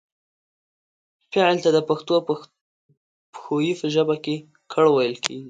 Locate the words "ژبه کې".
3.93-4.35